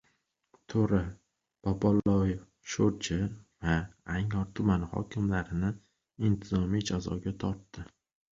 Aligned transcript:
To‘ra 0.73 0.99
Bobolov 1.65 2.21
Sho‘rchi 2.75 3.17
va 3.65 3.75
Angor 4.15 4.49
tumani 4.61 4.89
hokimlarini 4.95 5.71
intizomiy 6.31 6.87
jazoga 6.91 7.35
tortdi 7.45 7.87